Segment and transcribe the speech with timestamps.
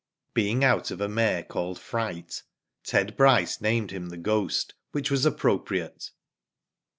[0.33, 2.41] Being out of a mare called Fright,
[2.83, 6.09] Ted Bryce named him The Ghost, which was appropriate.